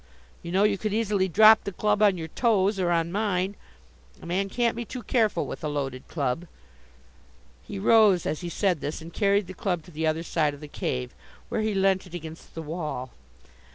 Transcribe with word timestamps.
You 0.41 0.51
know 0.51 0.63
you 0.63 0.79
could 0.79 0.95
easily 0.95 1.27
drop 1.27 1.63
the 1.63 1.71
club 1.71 2.01
on 2.01 2.17
your 2.17 2.29
toes, 2.29 2.79
or 2.79 2.89
on 2.89 3.11
mine. 3.11 3.55
A 4.19 4.25
man 4.25 4.49
can't 4.49 4.75
be 4.75 4.83
too 4.83 5.03
careful 5.03 5.45
with 5.45 5.63
a 5.63 5.67
loaded 5.67 6.07
club." 6.07 6.47
He 7.61 7.77
rose 7.77 8.25
as 8.25 8.41
he 8.41 8.49
said 8.49 8.81
this 8.81 8.99
and 8.99 9.13
carried 9.13 9.45
the 9.45 9.53
club 9.53 9.83
to 9.83 9.91
the 9.91 10.07
other 10.07 10.23
side 10.23 10.55
of 10.55 10.59
the 10.59 10.67
cave, 10.67 11.13
where 11.49 11.61
he 11.61 11.75
leant 11.75 12.07
it 12.07 12.15
against 12.15 12.55
the 12.55 12.63
wall. 12.63 13.11